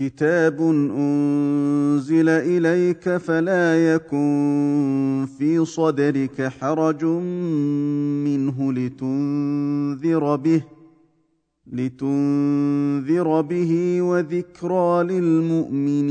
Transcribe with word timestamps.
كتاب 0.00 0.60
أنزل 0.96 2.28
إليك 2.28 3.16
فلا 3.16 3.94
يكن 3.94 5.26
في 5.38 5.64
صدرك 5.64 6.52
حرج 6.60 7.04
منه 8.24 8.72
لتنذر 8.72 10.36
به 10.36 10.62
لتنذر 11.72 13.40
به 13.40 14.02
وذكرى 14.02 15.02
للمؤمنين. 15.02 16.10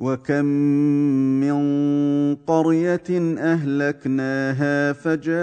وكم 0.00 0.44
من 1.40 1.60
قريه 2.34 3.36
اهلكناها 3.38 4.92
فجاءها 4.92 5.36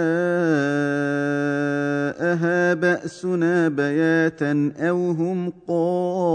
باسنا 2.74 3.68
بياتا 3.68 4.72
أو 4.78 5.10
هم 5.10 5.52
قائلون 5.68 6.28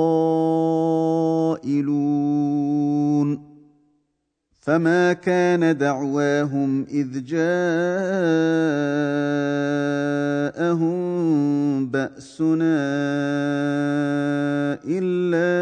فما 4.64 5.14
كان 5.14 5.78
دعواهم 5.78 6.86
اذ 6.90 7.26
جاءهم 7.26 7.44
باسنا 11.92 12.80
الا 14.88 15.54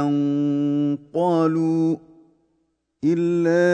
ان 0.00 0.98
قالوا 1.14 1.96
الا 3.04 3.66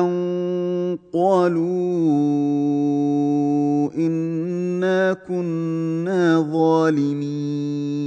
ان 0.00 0.98
قالوا 1.12 1.66
انا 3.94 5.12
كنا 5.12 6.40
ظالمين 6.52 8.06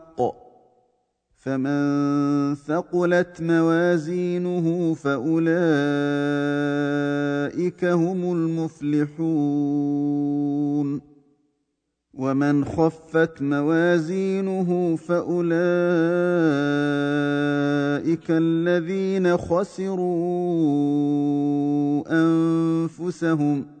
فمن 1.41 2.55
ثقلت 2.55 3.41
موازينه 3.41 4.93
فاولئك 4.93 5.45
هم 7.85 8.31
المفلحون 8.33 9.81
ومن 12.13 12.65
خفت 12.65 13.41
موازينه 13.41 14.95
فاولئك 14.95 15.51
الذين 18.29 19.37
خسروا 19.37 20.03
انفسهم 22.09 23.80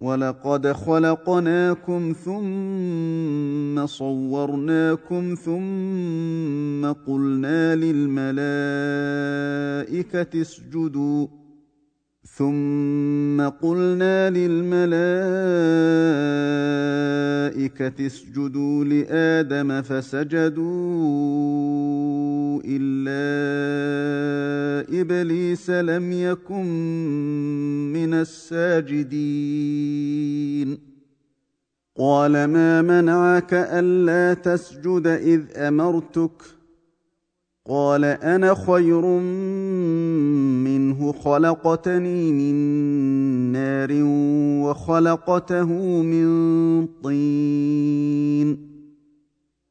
ولقد 0.00 0.72
خلقناكم 0.72 2.12
ثم 2.24 3.86
صورناكم 3.86 5.34
ثم 5.34 6.92
قلنا 6.92 7.76
للملائكه 7.76 8.30
اسجدوا 10.40 11.26
ثم 12.24 13.48
قلنا 13.48 14.30
للملائكه 14.30 14.90
اسجدوا 18.06 18.84
لادم 18.84 19.82
فسجدوا 19.82 21.30
إلا 22.64 23.20
إبليس 25.00 25.70
لم 25.70 26.12
يكن 26.12 26.66
من 27.92 28.14
الساجدين. 28.14 29.40
قال 31.98 32.44
ما 32.44 32.82
منعك 32.82 33.54
ألا 33.54 34.34
تسجد 34.34 35.06
إذ 35.06 35.42
أمرتك؟ 35.56 36.42
قال 37.68 38.04
أنا 38.04 38.54
خير 38.54 39.06
منه 40.64 41.12
خلقتني 41.12 42.32
من 42.32 42.54
نار 43.52 43.88
وخلقته 44.64 46.02
من 46.02 46.86
طين. 46.86 48.69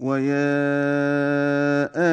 ويا 0.00 0.32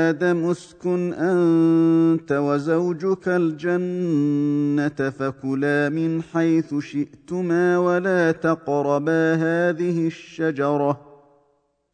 آدم 0.09 0.45
اسكن 0.49 1.13
أنت 1.13 2.31
وزوجك 2.31 3.27
الجنة 3.27 5.09
فكلا 5.09 5.89
من 5.89 6.21
حيث 6.21 6.75
شئتما 6.75 7.77
ولا 7.77 8.31
تقربا 8.31 9.33
هذه 9.33 10.07
الشجرة 10.07 11.07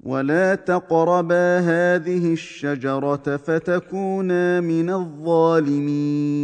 ولا 0.03 0.55
تقربا 0.55 1.59
هذه 1.59 2.33
الشجرة 2.33 3.37
فتكونا 3.37 4.61
من 4.61 4.89
الظالمين 4.89 6.43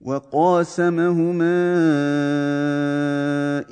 وقاسمهما 0.00 1.60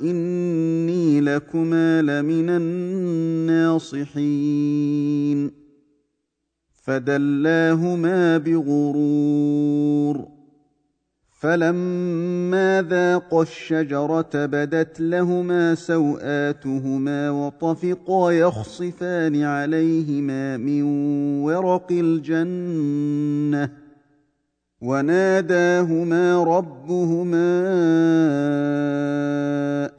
إني 0.01 1.21
لكما 1.21 2.01
لمن 2.01 2.49
الناصحين. 3.79 5.51
فدلاهما 6.83 8.37
بغرور. 8.37 10.27
فلما 11.39 12.85
ذاقا 12.89 13.41
الشجرة 13.41 14.29
بدت 14.33 15.01
لهما 15.01 15.75
سوآتهما 15.75 17.29
وطفقا 17.29 18.31
يخصفان 18.31 19.43
عليهما 19.43 20.57
من 20.57 20.83
ورق 21.43 21.87
الجنة 21.91 23.88
وناداهما 24.81 26.43
ربهما 26.43 27.59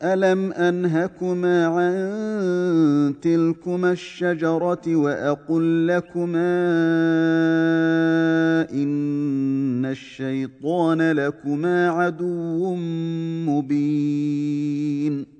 ألم 0.02 0.52
أنهكما 0.52 1.66
عن 1.66 3.14
تلكما 3.22 3.92
الشجرة 3.92 4.96
وأقل 4.96 5.86
لكما 5.86 6.60
إن 8.72 9.84
الشيطان 9.84 11.12
لكما 11.12 11.90
عدو 11.90 12.74
مبين 13.46 15.39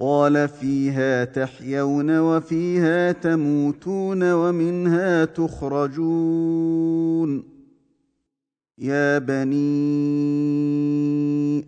قال 0.00 0.48
فيها 0.48 1.24
تحيون 1.24 2.18
وفيها 2.18 3.12
تموتون 3.12 4.32
ومنها 4.32 5.24
تخرجون. 5.24 6.74
يا 8.78 9.18
بني 9.18 9.54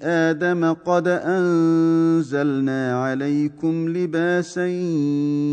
آدم 0.02 0.73
قد 0.73 1.08
أنزلنا 1.08 3.05
عليكم 3.05 3.88
لباسا 3.88 4.67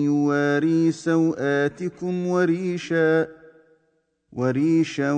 يواري 0.03 0.91
سوآتكم 0.91 2.27
وريشا 2.27 3.27
وريشا 4.31 5.11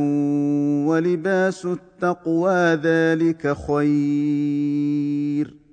ولباس 0.87 1.65
التقوى 1.65 2.73
ذلك 2.73 3.57
خير. 3.67 5.64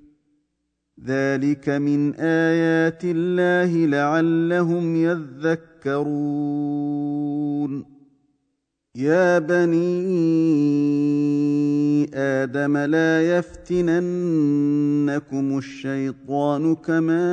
ذلك 1.05 1.69
من 1.69 2.15
آيات 2.15 3.01
الله 3.03 3.85
لعلهم 3.85 4.95
يذكرون. 4.95 6.73
يا 8.95 9.39
بني 9.39 10.13
آدم 12.13 12.77
لا 12.77 13.37
يفتننكم 13.37 13.97
الشيطان 15.57 16.75
كما 16.75 17.23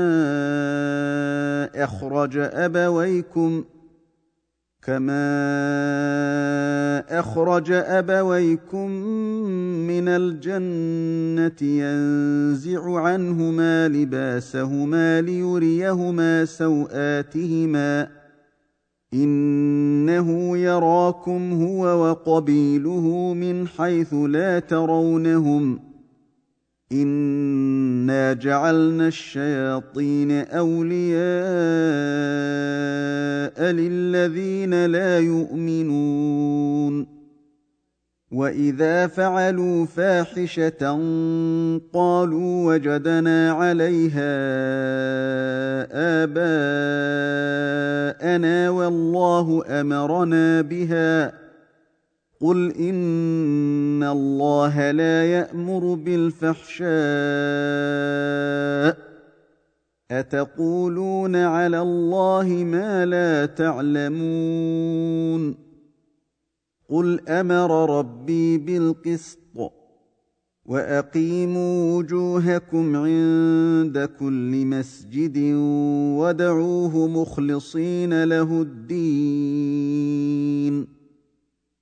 أخرج 1.85 2.39
أبويكم 2.39 3.65
كما 4.83 5.21
اخرج 7.19 7.73
ابويكم 7.73 8.91
من 9.87 10.09
الجنه 10.09 11.63
ينزع 11.63 13.01
عنهما 13.01 13.89
لباسهما 13.89 15.21
ليريهما 15.21 16.45
سواتهما 16.45 18.09
انه 19.15 20.59
يراكم 20.59 21.53
هو 21.53 21.85
وقبيله 21.85 23.35
من 23.35 23.69
حيث 23.69 24.15
لا 24.15 24.59
ترونهم 24.59 25.90
انا 26.93 28.33
جعلنا 28.33 29.09
الشياطين 29.09 30.31
اولياء 30.31 31.21
للذين 33.73 34.87
لا 34.87 35.19
يؤمنون 35.19 37.07
واذا 38.31 39.07
فعلوا 39.07 39.87
فاحشه 39.87 40.71
قالوا 41.93 42.75
وجدنا 42.75 43.53
عليها 43.53 44.41
اباءنا 46.25 47.51
والله 48.71 49.63
امرنا 49.81 50.61
بها 50.61 51.50
قل 52.41 52.73
ان 52.73 54.03
الله 54.03 54.91
لا 54.91 55.25
يامر 55.25 55.95
بالفحشاء 55.95 56.91
اتقولون 60.11 61.37
على 61.37 61.81
الله 61.81 62.49
ما 62.49 63.07
لا 63.07 63.47
تعلمون 63.47 64.91
قل 66.89 67.29
أمر 67.29 67.99
ربي 67.99 68.59
بالقسط 68.59 69.39
واقيموا 70.65 71.97
وجوهكم 71.97 72.97
عند 72.97 74.09
كل 74.19 74.67
مسجد 74.67 75.39
ودعوه 76.19 77.09
مخلصين 77.09 78.25
له 78.25 78.63
الدين 78.63 79.50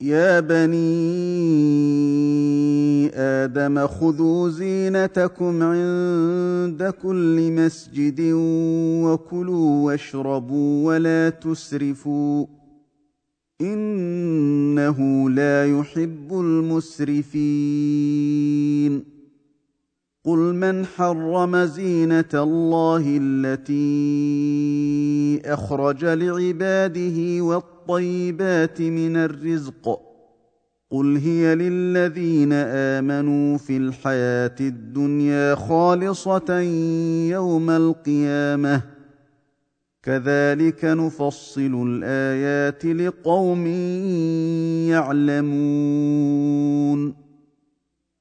يا 0.00 0.40
بني 0.40 0.78
آدم 3.14 3.86
خذوا 3.86 4.48
زينتكم 4.48 5.62
عند 5.62 6.94
كل 7.02 7.52
مسجد 7.52 8.20
وكلوا 9.04 9.86
واشربوا 9.86 10.86
ولا 10.86 11.30
تسرفوا 11.30 12.46
إنه 13.60 15.30
لا 15.30 15.78
يحب 15.78 16.32
المسرفين. 16.32 17.58
قل 20.24 20.38
من 20.54 20.86
حرم 20.86 21.64
زينة 21.64 22.24
الله 22.34 23.18
التي 23.22 23.80
أخرج 25.44 26.04
لعباده 26.04 27.42
والطيبات 27.88 28.80
من 28.80 29.16
الرزق. 29.16 30.00
قل 30.90 31.16
هي 31.16 31.54
للذين 31.54 32.52
آمنوا 32.52 33.58
في 33.58 33.76
الحياة 33.76 34.54
الدنيا 34.60 35.54
خالصة 35.54 36.60
يوم 37.30 37.70
القيامة. 37.70 38.82
كذلك 40.02 40.84
نفصل 40.84 41.86
الآيات 41.88 42.84
لقوم 42.84 43.66
يعلمون. 44.88 46.08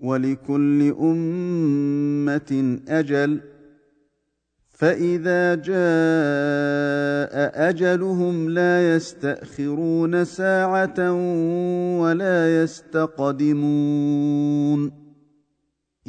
ولكل 0.00 0.94
أمة 1.00 2.78
أجل. 2.88 3.40
فإذا 4.70 5.54
جاء 5.54 5.70
أجلهم 7.68 8.50
لا 8.50 8.96
يستأخرون 8.96 10.24
ساعة 10.24 11.12
ولا 12.00 12.62
يستقدمون. 12.62 13.80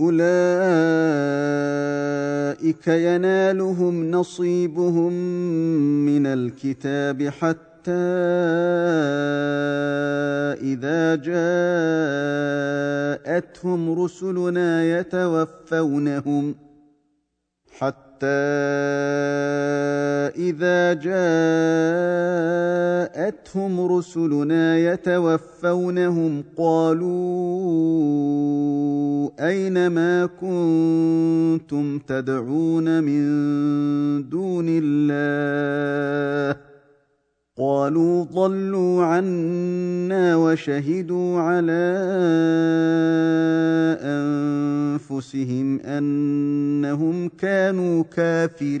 أولئك 0.00 0.20
ينالهم 2.88 4.10
نصيبهم 4.10 5.12
من 6.06 6.26
الكتاب 6.26 7.22
حتى 7.28 7.90
إذا 10.72 11.14
جاءتهم 13.26 14.02
رسلنا 14.02 14.98
يتوفونهم 14.98 16.54
حتى 17.78 18.09
إذا 20.36 20.92
جاءتهم 23.10 23.96
رسلنا 23.96 24.78
يتوفونهم 24.78 26.44
قالوا 26.56 27.10
أين 29.40 29.86
ما 29.86 30.26
كنتم 30.26 31.98
تدعون 31.98 33.02
من 33.02 34.28
دون 34.28 34.66
الله 34.68 36.69
قالوا 37.60 38.24
ضلوا 38.24 39.04
عنا 39.04 40.36
وشهدوا 40.36 41.40
على 41.40 41.96
أنفسهم 44.00 45.80
أنهم 45.80 47.28
كانوا 47.28 48.02
كافرين. 48.02 48.80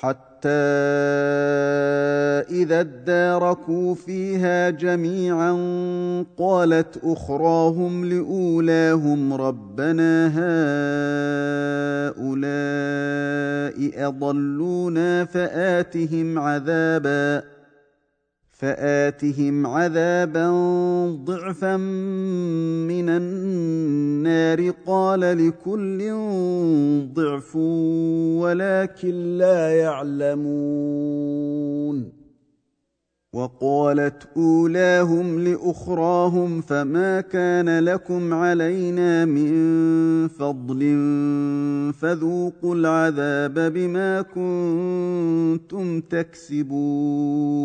حتى 0.00 0.48
إذا 2.50 2.80
اداركوا 2.80 3.94
فيها 3.94 4.70
جميعا 4.70 5.52
قالت 6.38 7.00
أخراهم 7.04 8.04
لأولاهم 8.04 9.32
ربنا 9.34 10.26
هؤلاء 12.14 12.54
أضلونا 14.08 15.24
فآتهم 15.24 16.38
عذابا 16.38 17.53
فآتهم 18.54 19.66
عذابا 19.66 20.50
ضعفا 21.24 21.76
من 21.76 23.08
النار. 23.08 24.72
قال 24.86 25.20
لكل 25.20 26.12
ضعف 27.14 27.56
ولكن 28.40 29.38
لا 29.38 29.76
يعلمون. 29.76 31.14
وقالت 33.32 34.28
أولاهم 34.36 35.38
لأخراهم 35.40 36.60
فما 36.60 37.20
كان 37.20 37.78
لكم 37.78 38.34
علينا 38.34 39.24
من 39.24 40.28
فضل 40.28 40.80
فذوقوا 41.92 42.74
العذاب 42.74 43.72
بما 43.72 44.22
كنتم 44.22 46.00
تكسبون. 46.00 47.64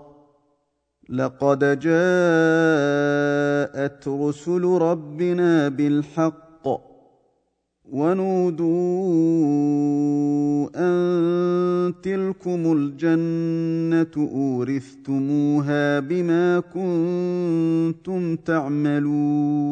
لقد 1.11 1.59
جاءت 1.79 1.97
رسل 4.07 4.63
ربنا 4.63 5.69
بالحق 5.69 6.67
ونودوا 7.91 8.69
أن 10.75 11.93
تلكم 12.03 12.73
الجنة 12.77 14.29
أورثتموها 14.33 15.99
بما 15.99 16.59
كنتم 16.59 18.35
تعملون 18.35 19.71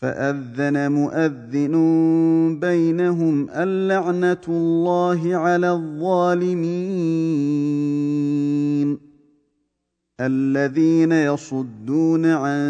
فأذن 0.00 0.92
مؤذن 0.92 1.74
بينهم 2.60 3.50
اللعنة 3.50 4.40
الله 4.48 5.36
على 5.36 5.70
الظالمين 5.70 6.70
الذين 10.20 11.12
يصدون 11.12 12.26
عن 12.26 12.60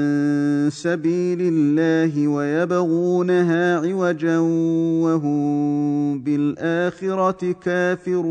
سبيل 0.73 1.39
الله 1.41 2.29
ويبغونها 2.29 3.77
عوجا 3.77 4.39
وهم 5.03 6.23
بالآخرة 6.23 7.53
كافرون 7.53 8.31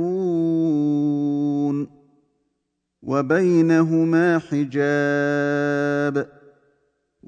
وبينهما 3.04 4.40
حجاب 4.40 6.39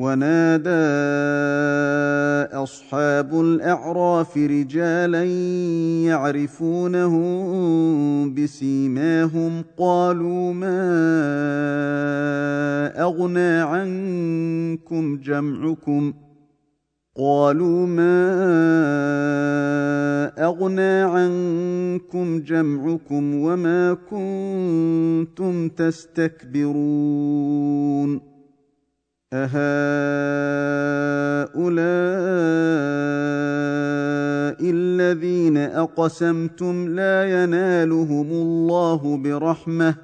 ونادى 0.00 0.70
أصحاب 2.56 3.40
الأعراف 3.40 4.36
رجالا 4.36 5.24
يعرفونهم 6.04 7.24
بسيماهم 8.34 9.64
قالوا 9.78 10.52
ما 10.52 10.80
أغنى 13.02 13.60
عنكم 13.60 15.16
جمعكم 15.16 16.12
قالوا 17.16 17.86
ما 17.86 18.20
أغنى 20.38 21.02
عنكم 21.02 22.40
جمعكم 22.40 23.34
وما 23.34 23.96
كنتم 24.10 25.68
تستكبرون 25.68 26.90
أهؤلاء 29.32 29.50
الذين 34.70 35.56
أقسمتم 35.56 36.88
لا 36.88 37.42
ينالهم 37.42 38.30
الله 38.30 39.16
برحمة 39.16 39.94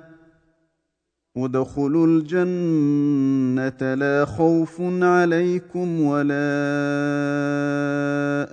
ادخلوا 1.37 2.07
الجنة 2.07 3.95
لا 3.95 4.25
خوف 4.25 4.81
عليكم 5.03 6.01
ولا 6.01 6.47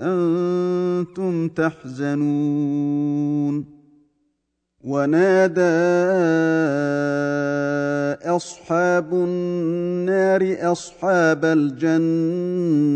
أنتم 0.02 1.48
تحزنون 1.48 3.04
ونادى 4.84 5.62
أصحاب 8.36 9.14
النار 9.14 10.58
أصحاب 10.72 11.46
الجنة 11.46 12.92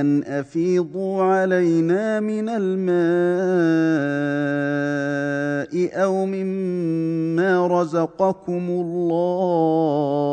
أن 0.00 0.24
أفيضوا 0.24 1.22
علينا 1.22 2.20
من 2.20 2.48
الماء 2.48 2.92
أو 6.04 6.26
مما 6.26 7.66
رزقكم 7.66 8.66
الله 8.70 10.32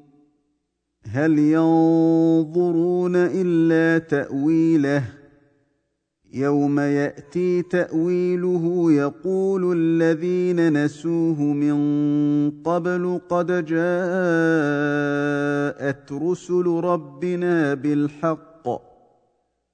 هل 1.13 1.39
ينظرون 1.39 3.15
إلا 3.15 3.97
تأويله؟ 3.97 5.03
يوم 6.33 6.79
يأتي 6.79 7.61
تأويله 7.61 8.91
يقول 8.91 9.77
الذين 9.77 10.83
نسوه 10.83 11.41
من 11.41 11.75
قبل 12.51 13.21
قد 13.29 13.47
جاءت 13.47 13.71
رسل 16.11 16.67
ربنا 16.67 17.73
بالحق. 17.73 18.67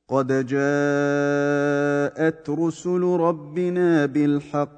قد 0.09 0.27
جاءت 0.27 2.49
رسل 2.49 3.01
ربنا 3.01 4.05
بالحق. 4.05 4.76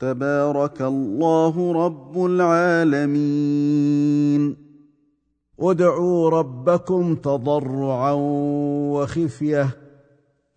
تبارك 0.00 0.82
الله 0.82 1.86
رب 1.86 2.24
العالمين. 2.24 4.56
ادعوا 5.60 6.30
ربكم 6.30 7.14
تضرعا 7.14 8.12
وخفية. 8.92 9.76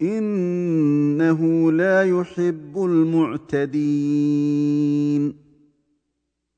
إنه 0.01 1.71
لا 1.71 2.03
يحب 2.03 2.77
المعتدين. 2.77 3.84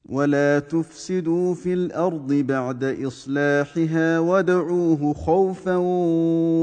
ولا 0.10 0.60
تفسدوا 0.60 1.54
في 1.54 1.74
الأرض 1.74 2.34
بعد 2.34 2.84
إصلاحها 2.84 4.20
وادعوه 4.20 5.14
خوفا 5.14 5.76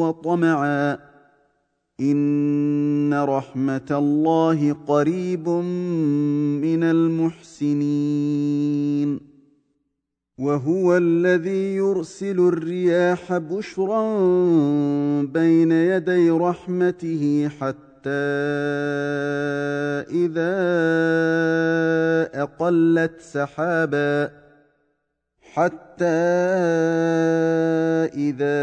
وطمعا. 0.00 1.11
ان 2.02 3.14
رحمه 3.14 3.90
الله 3.90 4.76
قريب 4.86 5.48
من 5.48 6.84
المحسنين 6.84 8.72
وهو 10.38 10.96
الذي 10.96 11.74
يرسل 11.74 12.40
الرياح 12.40 13.36
بشرا 13.38 14.02
بين 15.22 15.72
يدي 15.72 16.30
رحمته 16.30 17.48
حتى 17.60 18.10
اذا 20.10 20.52
اقلت 22.42 23.20
سحابا 23.20 24.41
حتى 25.54 26.04
إذا 28.16 28.62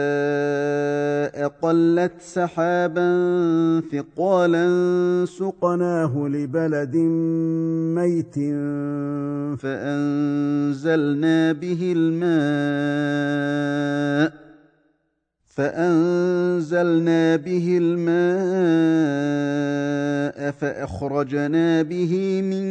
أقلت 1.45 2.11
سحابا 2.19 3.09
ثقالا 3.91 4.65
سقناه 5.25 6.27
لبلد 6.27 6.95
ميت 7.95 8.35
فأنزلنا 9.61 11.51
به 11.51 11.93
الماء 11.97 13.29
فأنزلنا 15.45 17.35
به 17.35 17.77
الماء 17.81 19.19
فأخرجنا 20.51 21.81
به 21.81 22.41
من 22.41 22.63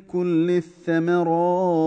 كل 0.00 0.50
الثمرات 0.86 1.86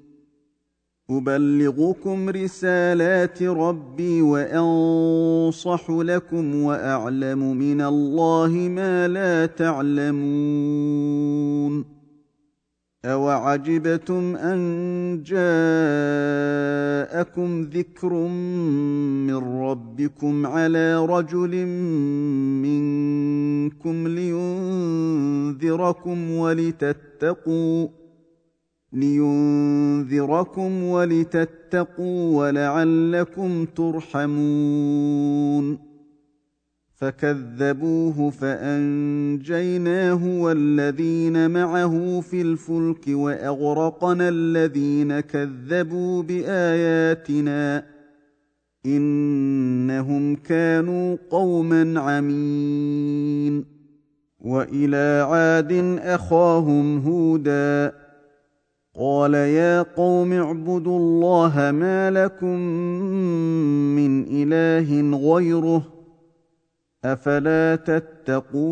ابلغكم 1.11 2.29
رسالات 2.29 3.43
ربي 3.43 4.21
وانصح 4.21 5.89
لكم 5.89 6.55
واعلم 6.55 7.57
من 7.57 7.81
الله 7.81 8.49
ما 8.49 9.07
لا 9.07 9.45
تعلمون 9.45 10.81
اوعجبتم 13.05 14.35
ان 14.35 14.59
جاءكم 15.25 15.41
ذكر 17.63 18.13
من 19.27 19.35
ربكم 19.63 20.45
على 20.45 21.05
رجل 21.05 21.65
منكم 22.65 24.07
لينذركم 25.27 26.31
ولتتقوا 26.31 27.87
لينذركم 28.93 30.83
ولتتقوا 30.83 32.37
ولعلكم 32.37 33.65
ترحمون. 33.65 35.11
فكذبوه 36.95 38.29
فأنجيناه 38.29 40.27
والذين 40.41 41.51
معه 41.51 42.21
في 42.21 42.41
الفلك 42.41 43.07
وأغرقنا 43.07 44.29
الذين 44.29 45.19
كذبوا 45.19 46.23
بآياتنا 46.23 47.85
إنهم 48.85 50.35
كانوا 50.35 51.17
قوما 51.29 51.99
عمين. 51.99 53.65
وإلى 54.39 55.27
عاد 55.29 55.99
أخاهم 55.99 56.97
هودا 56.97 58.00
قال 58.99 59.33
يا 59.33 59.81
قوم 59.81 60.33
اعبدوا 60.33 60.97
الله 60.99 61.71
ما 61.71 62.11
لكم 62.11 62.57
من 63.95 64.23
إله 64.27 65.17
غيره 65.17 65.83
أفلا 67.05 67.75
تتقون 67.75 68.71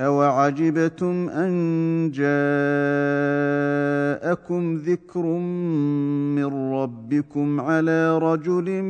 اوعجبتم 0.00 1.28
ان 1.28 2.10
جاءكم 2.10 2.24
ذكر 4.76 5.26
من 6.36 6.72
ربكم 6.74 7.60
على 7.60 8.18
رجل 8.18 8.82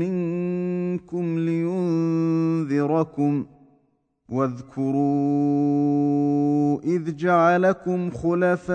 منكم 0.00 1.38
لينذركم 1.38 3.46
واذكروا 4.28 4.92
اذ 6.80 7.16
جعلكم 7.16 8.10
خلفاء 8.10 8.74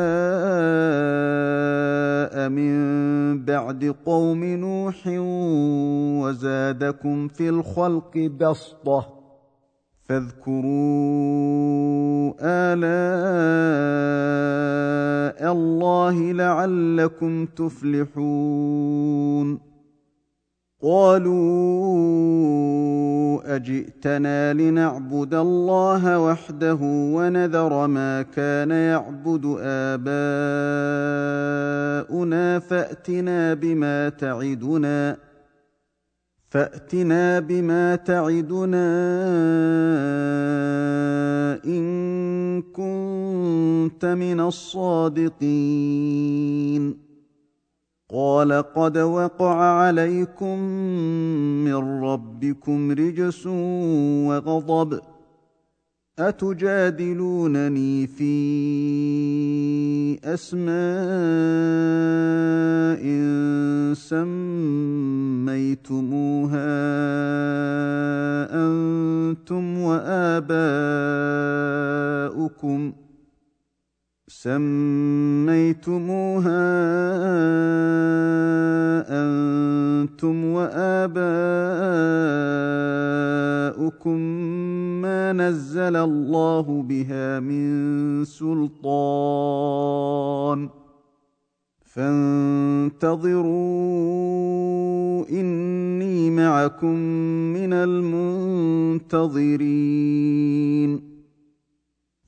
من 2.49 3.45
بعد 3.45 3.95
قوم 4.05 4.43
نوح 4.43 5.07
وزادكم 6.23 7.27
في 7.27 7.49
الخلق 7.49 8.17
بسطه 8.17 9.17
فاذكروا 10.09 10.67
آلاء 12.41 12.97
الله 15.51 16.31
لعلكم 16.31 17.45
تفلحون. 17.45 18.97
قالوا 20.83 21.97
أجئتنا 23.55 24.53
لنعبد 24.53 25.33
الله 25.33 26.19
وحده 26.19 26.77
ونذر 26.81 27.87
ما 27.87 28.21
كان 28.21 28.71
يعبد 28.71 29.57
آباؤنا 29.61 30.09
فأتنا 32.59 33.53
بما 33.53 34.09
تعدنا. 34.09 35.17
فأتنا 36.49 37.39
بما 37.39 37.95
تعدنا 37.95 38.87
إن 41.65 42.61
كنت 42.61 44.05
من 44.05 44.39
الصادقين. 44.39 45.47
قال 48.09 48.53
قد 48.53 48.97
وقع 48.97 49.55
عليكم 49.55 50.59
من 51.63 52.03
ربكم 52.03 52.91
رجس 52.91 53.47
وغضب. 54.27 54.99
أتجادلونني 56.19 58.07
في 58.07 58.37
أسماء 60.23 60.77
سميتموها 65.53 65.77
أنتم 68.53 69.77
وآباؤكم 69.77 70.67
سميتموها 74.29 75.87
أنتم 79.07 80.45
وآباؤكم 80.45 81.07
ما 85.01 85.33
نزل 85.33 85.95
الله 85.95 86.83
بها 86.89 87.39
من 87.39 88.25
سلطان 88.25 89.79
فانتظروا 91.81 93.29
إني 95.29 96.29
معكم 96.29 96.95
من 97.53 97.73
المنتظرين 97.73 99.17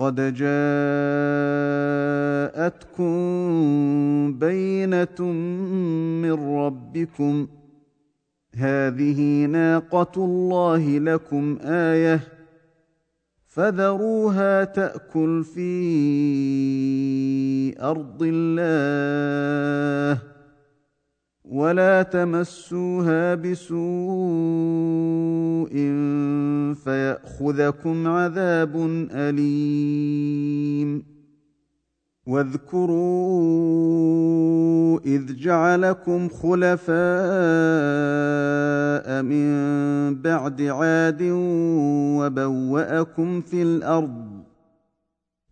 قد 0.00 0.14
جاءتكم 0.14 0.40
بينة 4.38 5.22
من 6.22 6.56
ربكم. 6.56 7.48
هذه 8.54 9.46
ناقة 9.46 10.24
الله 10.24 10.98
لكم 10.98 11.58
آية. 11.62 12.20
فذروها 13.48 14.64
تأكل 14.64 15.44
في 15.44 15.70
أرض 17.82 18.22
الله. 18.22 20.22
ولا 21.50 22.02
تمسوها 22.02 23.34
بسوء 23.34 23.74
فيأخذكم 26.74 28.06
عذاب 28.06 28.76
أليم. 29.10 31.02
واذكروا 32.26 33.70
إذ 35.06 35.36
جعلكم 35.36 36.28
خلفاء 36.28 36.90
من 39.22 39.50
بعد 40.22 40.62
عاد 40.62 41.22
وبوأكم 42.20 43.40
في 43.40 43.62
الأرض 43.62 44.29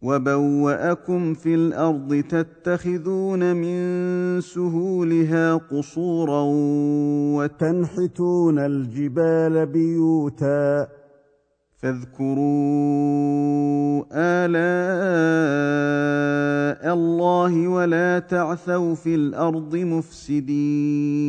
وبواكم 0.02 1.34
في 1.34 1.54
الأرض 1.54 2.24
تتخذون 2.28 3.56
من 3.56 4.40
سهولها 4.40 5.54
قصورا 5.54 6.42
وتنحتون 7.36 8.58
الجبال 8.58 9.66
بيوتا 9.66 10.88
فاذكروا 11.76 12.38
الاء 14.12 14.58
الله 16.94 17.68
ولا 17.68 18.18
تعثوا 18.18 18.94
في 18.94 19.14
الأرض 19.14 19.76
مفسدين 19.76 21.28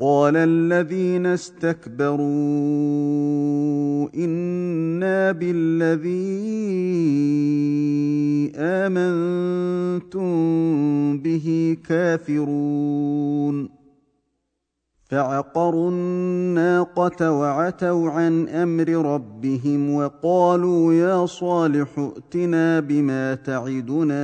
قال 0.00 0.36
الذين 0.36 1.26
استكبروا 1.26 2.20
إنا 4.14 5.32
بالذي 5.32 6.10
آمنتم 8.56 10.30
به 11.18 11.76
كافرون. 11.88 13.79
فعقروا 15.10 15.90
الناقة 15.90 17.32
وعتوا 17.32 18.10
عن 18.10 18.48
أمر 18.48 18.88
ربهم 18.88 19.94
وقالوا 19.94 20.94
يا 20.94 21.26
صالح 21.26 21.98
ائتنا 21.98 22.80
بما 22.80 23.34
تعدنا 23.34 24.14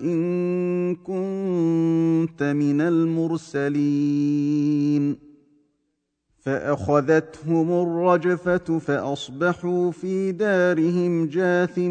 إن 0.00 0.94
كنت 0.94 2.42
من 2.42 2.80
المرسلين. 2.80 4.10
فأخذتهم 6.38 7.72
الرجفة 7.72 8.78
فأصبحوا 8.78 9.90
في 9.90 10.32
دارهم 10.32 11.26
جاثمين. 11.26 11.90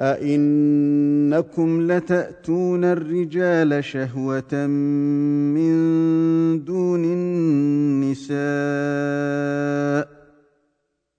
أئنكم 0.00 1.92
لتأتون 1.92 2.84
الرجال 2.84 3.84
شهوة 3.84 4.66
من 5.56 5.74
دون 6.64 7.04
النساء 7.04 8.36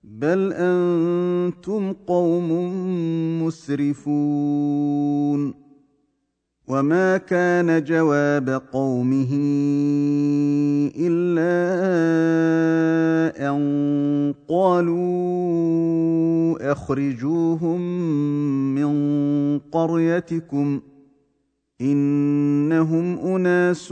بل 0.04 0.52
أنتم 0.52 1.92
قوم 1.92 2.52
مسرفون 3.42 4.88
وما 6.68 7.16
كان 7.16 7.84
جواب 7.84 8.62
قومه 8.72 9.28
الا 10.96 11.54
ان 13.48 14.34
قالوا 14.48 15.78
اخرجوهم 16.72 17.80
من 18.74 18.92
قريتكم 19.58 20.80
انهم 21.80 23.18
اناس 23.18 23.90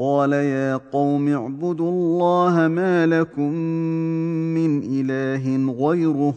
قال 0.00 0.32
يا 0.32 0.76
قوم 0.76 1.28
اعبدوا 1.28 1.90
الله 1.90 2.68
ما 2.68 3.06
لكم 3.06 3.52
من 4.54 4.82
إله 4.82 5.72
غيره 5.72 6.34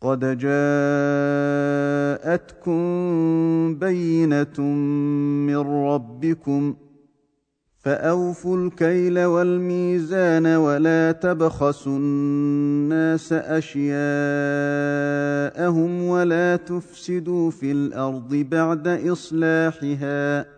قد 0.00 0.20
جاءتكم 2.28 2.78
بينة 3.74 4.60
من 5.46 5.56
ربكم 5.56 6.74
فأوفوا 7.78 8.56
الكيل 8.56 9.24
والميزان 9.24 10.46
ولا 10.46 11.12
تبخسوا 11.12 11.98
الناس 11.98 13.32
أشياءهم 13.32 13.82
ولا 16.02 16.56
تفسدوا 16.56 17.50
في 17.50 17.72
الأرض 17.72 18.34
بعد 18.34 18.88
إصلاحها 18.88 20.57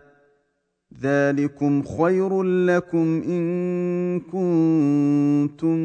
ذلكم 1.01 1.83
خير 1.83 2.43
لكم 2.43 3.21
إن 3.27 4.19
كنتم 4.19 5.77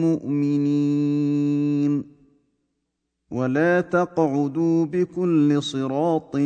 مؤمنين. 0.00 2.14
ولا 3.30 3.80
تقعدوا 3.80 4.86
بكل 4.86 5.62
صراط 5.62 6.36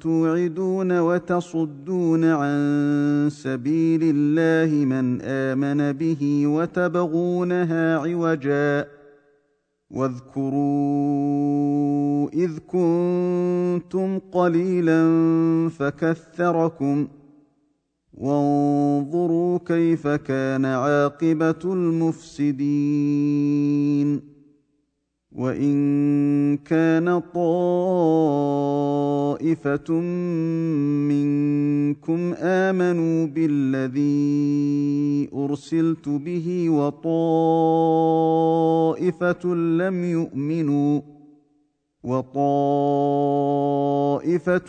توعدون 0.00 0.98
وتصدون 0.98 2.24
عن 2.24 3.28
سبيل 3.30 4.00
الله 4.02 4.84
من 4.84 5.22
آمن 5.22 5.92
به 5.92 6.46
وتبغونها 6.46 7.98
عوجا. 7.98 9.01
واذكروا 9.92 11.42
إذ 12.32 12.58
كنتم 12.58 14.18
قليلا 14.18 15.02
فكثركم 15.68 17.08
وانظروا 18.14 19.58
كيف 19.58 20.08
كان 20.08 20.64
عاقبة 20.64 21.60
المفسدين. 21.64 22.72
وإن 25.34 26.56
كان 26.56 27.22
طائفة 27.34 27.42
منكم 31.08 32.34
آمنوا 32.38 33.26
بالذي 33.26 35.28
أرسلت 35.34 36.08
به 36.08 36.70
وطائفة 36.70 37.14
لم 39.54 40.04
يؤمنوا 40.04 41.00
وطائفة 42.04 42.38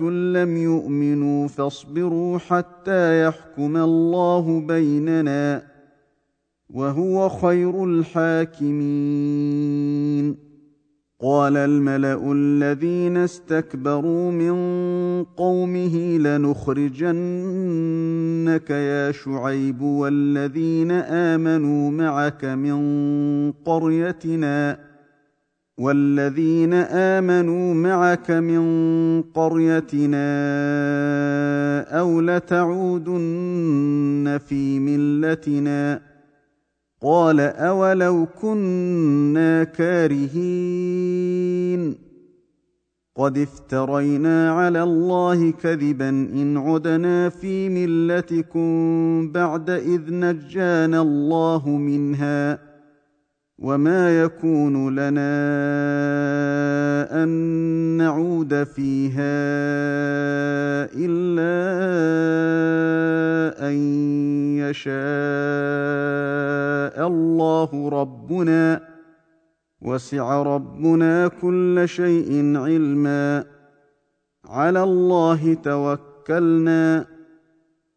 لم 0.10 0.58
يؤمنوا 0.58 1.48
فاصبروا 1.48 2.38
حتى 2.38 3.28
يحكم 3.28 3.78
الله 3.78 4.60
بيننا 4.60 5.64
وهو 6.70 7.30
خير 7.30 7.86
الحاكمين. 7.86 8.84
قال 11.24 11.58
الملأ 11.58 12.32
الذين 12.32 13.18
استكبروا 13.18 14.32
من 14.32 14.54
قومه 15.24 16.18
لنخرجنك 16.18 17.10
يا 18.70 19.12
شعيب 19.12 19.82
والذين 19.82 20.92
آمنوا 20.92 21.92
معك 21.92 22.46
من 22.46 22.82
قريتنا 23.52 24.80
والذين 25.78 26.74
آمنوا 26.74 27.74
معك 27.74 28.32
من 28.32 28.64
قريتنا 29.22 30.30
أو 32.00 32.22
لتعودن 32.22 33.60
في 34.48 34.80
ملتنا 34.80 36.13
قال 37.04 37.40
أولو 37.40 38.28
كنا 38.42 39.64
كارهين 39.64 41.24
قد 43.16 43.38
افترينا 43.38 44.52
على 44.52 44.84
الله 44.84 45.52
كذبا 45.52 46.10
إن 46.10 46.58
عدنا 46.58 47.30
في 47.30 47.70
ملتكم 47.70 49.32
بعد 49.32 49.70
إذ 49.70 50.02
نجانا 50.14 51.02
الله 51.02 51.70
منها 51.70 52.73
وما 53.64 54.24
يكون 54.24 54.96
لنا 54.96 55.34
ان 57.24 57.30
نعود 57.98 58.64
فيها 58.64 59.44
الا 60.96 61.54
ان 63.70 63.76
يشاء 64.60 64.94
الله 67.08 67.90
ربنا 67.90 68.82
وسع 69.82 70.44
ربنا 70.44 71.28
كل 71.28 71.84
شيء 71.86 72.58
علما 72.58 73.44
على 74.46 74.84
الله 74.84 75.54
توكلنا 75.54 77.13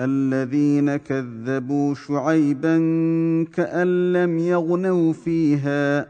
الذين 0.00 0.96
كذبوا 0.96 1.94
شعيبا 1.94 2.76
كأن 3.52 4.12
لم 4.12 4.38
يغنوا 4.38 5.12
فيها. 5.12 6.08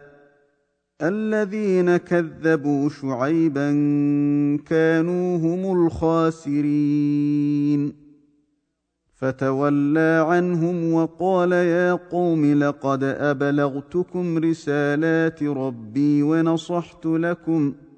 الذين 1.03 1.97
كذبوا 1.97 2.89
شعيبا 2.89 3.71
كانوا 4.67 5.39
هم 5.39 5.87
الخاسرين. 5.87 7.23
فتولى 9.15 10.25
عنهم 10.29 10.93
وقال 10.93 11.53
يا 11.53 11.93
قوم 11.93 12.53
لقد 12.53 13.05
أبلغتكم 13.05 14.39
رسالات 14.39 15.43
ربي 15.43 16.23
ونصحت 16.23 17.07
لكم 17.07 17.73
ۖ 17.73 17.92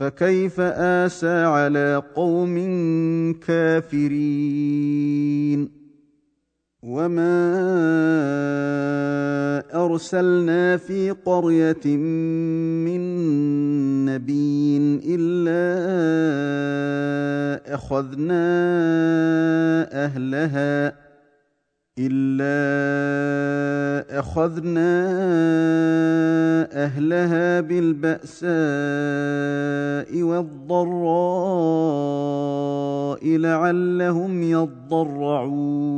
فكيف 0.00 0.60
آسى 0.60 1.44
على 1.44 2.02
قوم 2.14 2.54
كافرين؟ 3.46 5.04
وما 6.82 7.54
أرسلنا 9.74 10.76
في 10.76 11.10
قرية 11.10 11.96
من 12.86 13.04
نبي 14.04 14.78
إلا 15.04 15.64
أخذنا 17.74 18.44
أهلها 20.04 21.03
الا 21.98 22.58
اخذنا 24.18 25.06
اهلها 26.72 27.60
بالباساء 27.60 28.50
والضراء 30.22 31.64
لعلهم 33.36 34.42
يضرعون 34.42 35.94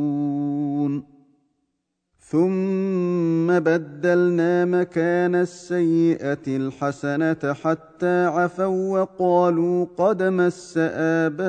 ثم 2.29 3.59
بدلنا 3.59 4.65
مكان 4.65 5.35
السيئه 5.35 6.47
الحسنه 6.49 7.53
حتى 7.53 8.27
عفوا 8.27 9.01
وقالوا 9.01 9.87
قد 9.97 10.23
مس 10.23 10.75
اباءنا 10.79 11.47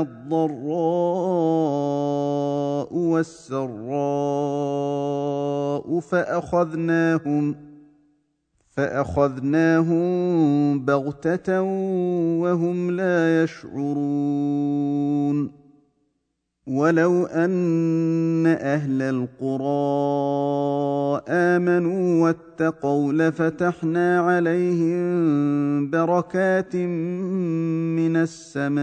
الضراء 0.00 0.48
والسراء 2.94 3.68
فاخذناهم 6.00 7.56
فاخذناهم 8.70 10.04
بغته 10.84 11.62
وهم 12.40 12.90
لا 12.90 13.42
يشعرون 13.42 14.88
ولو 16.68 17.26
ان 17.26 18.46
أهل 18.46 19.02
القرى 19.02 19.68
امنوا 21.28 22.24
واتقوا 22.24 23.12
لفتحنا 23.12 24.20
عليهم 24.20 25.90
بركات 25.90 26.76
من 27.96 28.16
السماء 28.16 28.78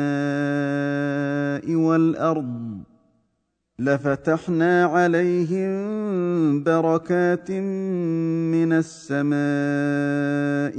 والارض 1.76 2.95
لفتحنا 3.80 4.86
عليهم 4.86 5.74
بركات 6.64 7.52
من 7.52 8.74
السماء 8.74 9.36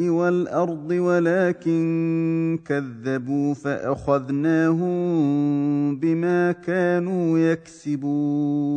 والأرض 0.09 0.91
ولكن 0.91 2.59
كذبوا 2.65 3.55
فأخذناهم 3.55 4.97
بما 5.97 6.53
كانوا 6.53 7.39
يكسبون. 7.39 8.77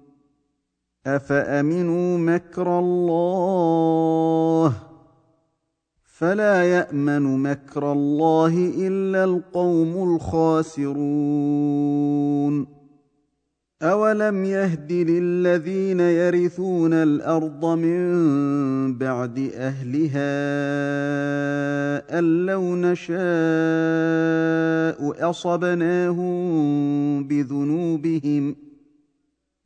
افامنوا 1.07 2.17
مكر 2.17 2.79
الله 2.79 4.73
فلا 6.03 6.63
يامن 6.63 7.43
مكر 7.43 7.91
الله 7.91 8.73
الا 8.77 9.23
القوم 9.23 10.13
الخاسرون 10.15 10.91
اولم 13.81 14.45
يهد 14.45 14.91
للذين 14.91 15.99
يرثون 15.99 16.93
الأرض 16.93 17.65
من 17.65 18.97
بعد 18.97 19.51
اهلها 19.55 20.31
ان 22.19 22.45
لو 22.45 22.75
نشاء 22.75 23.21
اصبناهم 25.29 26.33
بذنوبهم 27.23 28.55
ۖ 28.67 28.70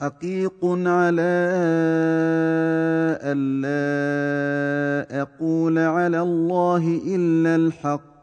حقيق 0.00 0.64
على 0.64 1.36
الا 3.22 3.80
أقول 5.22 5.78
على 5.78 6.20
الله 6.22 7.00
إلا 7.06 7.56
الحق. 7.56 8.16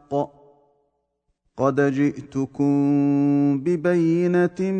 قد 1.57 1.81
جئتكم 1.81 2.73
ببينة 3.63 4.71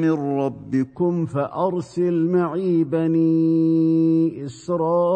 من 0.00 0.12
ربكم 0.12 1.26
فأرسل 1.26 2.28
معي 2.28 2.84
بني 2.84 4.44
إسرائيل. 4.46 5.10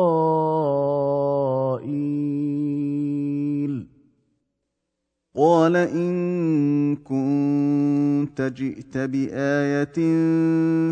قال 5.36 5.76
إن 5.76 6.96
كنت 6.96 8.52
جئت 8.56 8.98
بآية 8.98 9.92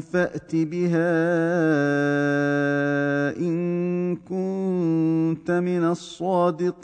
فأت 0.00 0.56
بها 0.56 1.12
إن 3.38 4.16
كنت 4.16 5.50
من 5.50 5.84
الصادقين. 5.84 6.82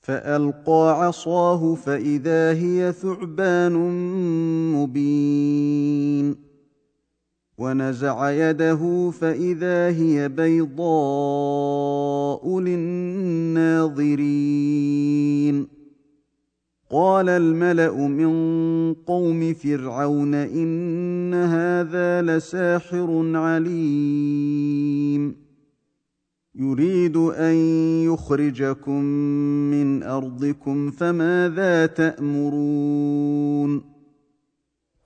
فألقى 0.00 1.04
عصاه 1.04 1.74
فإذا 1.74 2.52
هي 2.52 2.92
ثعبان 2.92 3.72
مبين. 4.74 6.43
ونزع 7.58 8.30
يده 8.30 9.10
فإذا 9.10 9.88
هي 9.88 10.28
بيضاء 10.28 10.84
للناظرين. 12.60 14.24
قال 16.90 17.28
الملأ 17.28 18.08
من 18.08 18.34
قوم 18.94 19.54
فرعون 19.54 20.34
إن 20.34 21.34
هذا 21.34 22.22
لساحر 22.22 23.32
عليم. 23.34 25.36
يريد 26.54 27.16
أن 27.16 27.54
يخرجكم 28.04 29.04
من 29.70 30.02
أرضكم 30.02 30.90
فماذا 30.90 31.86
تأمرون؟ 31.86 33.93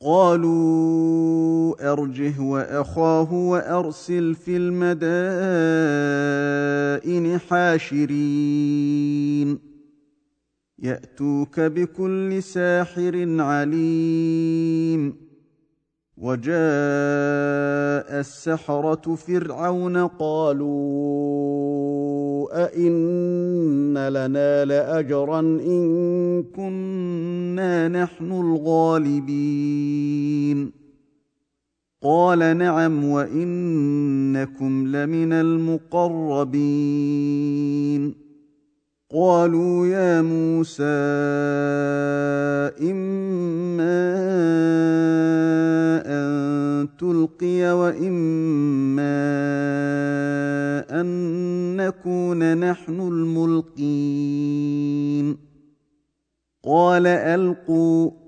قالوا 0.00 1.92
أرجه 1.92 2.40
وأخاه 2.40 3.32
وأرسل 3.32 4.34
في 4.34 4.56
المدائن 4.56 4.98
حاشرين. 7.38 9.58
يأتوك 10.78 11.60
بكل 11.60 12.42
ساحر 12.42 13.40
عليم. 13.40 15.27
وجاء 16.20 16.50
السحرة 18.20 19.14
فرعون 19.14 19.96
قالوا 19.96 21.18
أئن 22.64 24.08
لنا 24.08 24.64
لأجرا 24.64 25.40
إن 25.40 26.42
كنا 26.42 27.88
نحن 27.88 28.32
الغالبين. 28.32 29.58
قال 32.02 32.58
نعم 32.58 33.04
وإنكم 33.04 34.86
لمن 34.96 35.32
المقربين. 35.32 36.68
قالوا 39.14 39.86
يا 39.86 40.22
موسى 40.22 40.84
إما 42.82 44.08
أن 46.06 46.88
تلقي 46.98 47.72
وإما 47.72 49.18
أن 51.00 51.06
نكون 51.76 52.70
نحن 52.70 53.00
الملقين. 53.00 54.58
قال 56.64 57.06
ألقوا. 57.06 58.27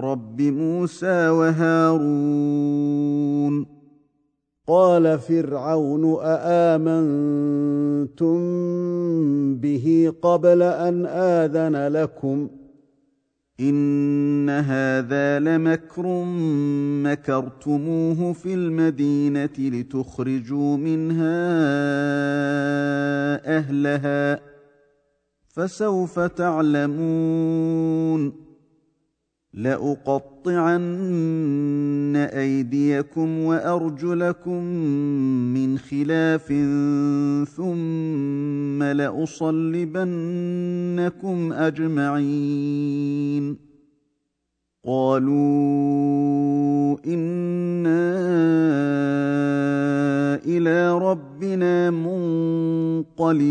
رب 0.00 0.42
موسى 0.42 1.28
وهارون. 1.28 3.00
قال 4.68 5.18
فرعون 5.18 6.18
أآمنتم 6.22 7.00
به 9.54 10.12
قبل 10.22 10.62
أن 10.62 11.06
آذن 11.06 11.88
لكم؟ 11.92 12.48
إن 13.60 14.50
هذا 14.50 15.38
لمكر 15.38 16.24
مكرتموه 17.04 18.32
في 18.32 18.54
المدينة 18.54 19.50
لتخرجوا 19.58 20.76
منها 20.76 21.40
أهلها 23.58 24.40
فسوف 25.48 26.20
تعلمون. 26.20 26.90
لأقطعن 29.54 30.90
أيديكم 32.16 33.38
وأرجلكم 33.38 34.64
من 35.54 35.78
خلاف 35.78 36.46
ثم 37.56 38.82
لأصلبنكم 38.82 39.52
أجمعين. 41.52 43.56
قالوا 44.86 45.40
إنا 47.06 48.20
إلى 50.46 50.98
ربنا 50.98 51.90
منقلبون. 51.90 53.50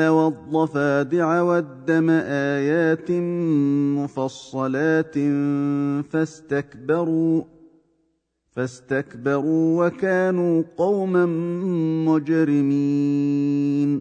والضفادع 0.08 1.42
والدم 1.42 2.10
آيات 2.10 3.10
مفصلات 4.00 5.14
فاستكبروا 6.10 7.42
فاستكبروا 8.52 9.86
وكانوا 9.86 10.62
قوما 10.76 11.26
مجرمين. 12.06 14.00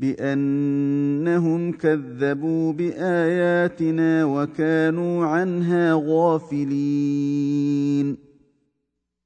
بأنهم 0.00 1.72
كذبوا 1.72 2.72
بآياتنا 2.72 4.24
وكانوا 4.24 5.26
عنها 5.26 6.02
غافلين. 6.06 7.50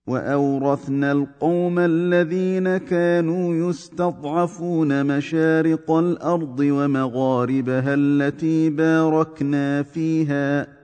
وأورثنا 0.06 1.12
القوم 1.12 1.78
الذين 1.78 2.76
كانوا 2.76 3.70
يستضعفون 3.70 5.06
مشارق 5.16 5.90
الأرض 5.90 6.60
ومغاربها 6.60 7.94
التي 7.94 8.70
باركنا 8.70 9.82
فيها. 9.82 10.83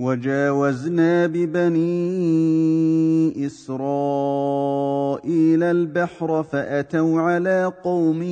وجاوزنا 0.00 1.26
ببني 1.26 1.86
إسرائيل 3.46 4.82
البحر 5.62 6.42
فأتوا 6.42 7.20
على 7.20 7.72
قوم 7.84 8.22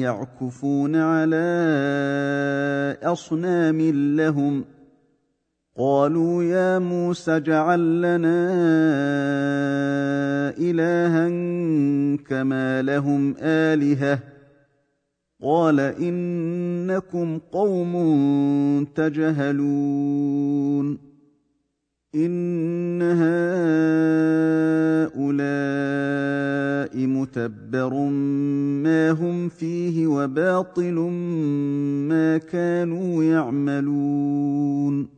يعكفون 0.00 0.96
على 0.96 1.46
أصنام 3.02 3.80
لهم 4.16 4.64
قالوا 5.78 6.42
يا 6.42 6.78
موسى 6.78 7.36
اجعل 7.36 8.02
لنا 8.02 8.48
إلها 10.58 11.28
كما 12.16 12.82
لهم 12.82 13.34
آلهة 13.38 14.37
قال 15.42 15.80
إنكم 15.80 17.38
قوم 17.52 17.94
تجهلون 18.94 20.98
إن 22.14 23.02
هؤلاء 23.02 23.28
متبر 27.06 27.94
ما 28.82 29.10
هم 29.10 29.48
فيه 29.48 30.06
وباطل 30.06 30.94
ما 32.08 32.38
كانوا 32.38 33.24
يعملون 33.24 35.17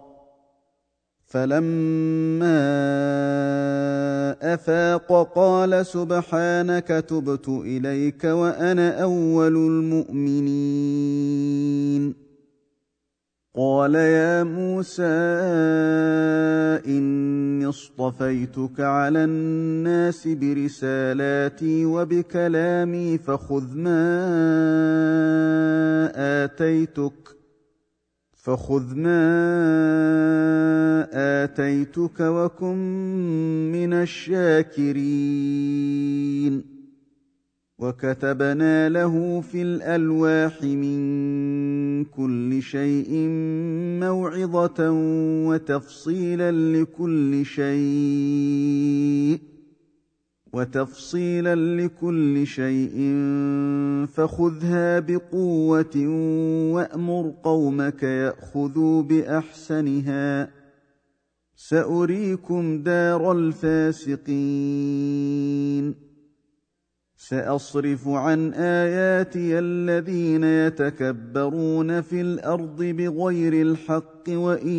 فلما 1.31 2.61
أفاق 4.53 5.31
قال 5.35 5.85
سبحانك 5.85 6.87
تبت 6.87 7.47
إليك 7.47 8.23
وأنا 8.23 9.01
أول 9.03 9.55
المؤمنين. 9.55 10.71
قال 13.55 13.95
يا 13.95 14.43
موسى 14.43 15.03
إني 16.87 17.69
اصطفيتك 17.69 18.79
على 18.79 19.23
الناس 19.23 20.27
برسالاتي 20.27 21.85
وبكلامي 21.85 23.17
فخذ 23.17 23.75
ما 23.75 24.11
آتيتك. 26.43 27.40
فخذ 28.41 28.95
ما 28.95 29.21
آتيتك 31.43 32.19
وكن 32.19 32.77
من 33.71 33.93
الشاكرين. 33.93 35.01
وكتبنا 37.79 38.89
له 38.89 39.41
في 39.41 39.61
الألواح 39.61 40.63
من 40.63 42.05
كل 42.05 42.61
شيء 42.61 43.27
موعظة 43.99 44.91
وتفصيلا 45.47 46.51
لكل 46.51 47.45
شيء. 47.45 49.50
وتفصيلا 50.53 51.55
لكل 51.55 52.47
شيء 52.47 53.15
فخذها 54.13 54.99
بقوة 54.99 56.07
وأمر 56.73 57.33
قومك 57.43 58.03
يأخذوا 58.03 59.01
بأحسنها. 59.01 60.49
سأريكم 61.55 62.83
دار 62.83 63.31
الفاسقين. 63.31 64.41
سأصرف 67.17 68.07
عن 68.07 68.53
آياتي 68.53 69.59
الذين 69.59 70.43
يتكبرون 70.43 72.01
في 72.01 72.21
الأرض 72.21 72.83
بغير 72.83 73.61
الحق 73.61 74.29
وإن 74.29 74.77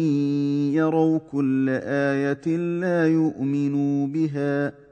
يروا 0.74 1.18
كل 1.18 1.68
آية 1.82 2.56
لا 2.56 3.08
يؤمنوا 3.08 4.06
بها. 4.06 4.91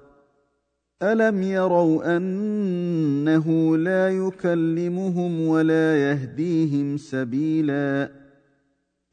الم 1.03 1.41
يروا 1.41 2.17
انه 2.17 3.77
لا 3.77 4.09
يكلمهم 4.09 5.41
ولا 5.41 5.97
يهديهم 6.11 6.97
سبيلا 6.97 8.11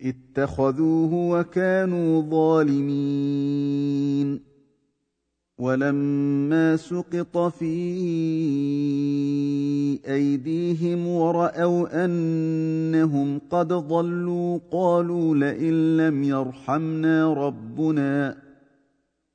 اتخذوه 0.00 1.14
وكانوا 1.14 2.22
ظالمين 2.30 3.68
ولما 5.58 6.76
سقط 6.76 7.38
في 7.38 7.74
ايديهم 10.06 11.06
وراوا 11.06 12.04
انهم 12.04 13.40
قد 13.50 13.68
ضلوا 13.68 14.58
قالوا 14.70 15.34
لئن 15.36 15.96
لم 15.96 16.22
يرحمنا 16.22 17.32
ربنا 17.32 18.47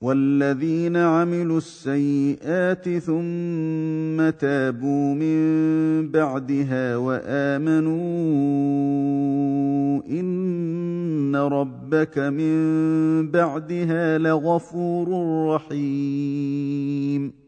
والذين 0.00 0.96
عملوا 0.96 1.58
السيئات 1.58 2.88
ثم 2.88 4.30
تابوا 4.30 5.14
من 5.14 6.10
بعدها 6.10 6.96
وامنوا 6.96 7.98
ان 10.10 11.36
ربك 11.36 12.18
من 12.18 13.30
بعدها 13.30 14.18
لغفور 14.18 15.08
رحيم 15.54 17.47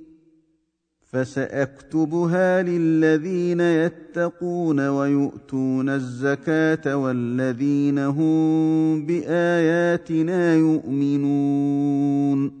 فسأكتبها 1.13 2.63
للذين 2.63 3.61
يتقون 3.61 4.87
ويؤتون 4.87 5.89
الزكاة 5.89 6.97
والذين 6.97 7.99
هم 7.99 9.05
بآياتنا 9.05 10.55
يؤمنون. 10.55 12.60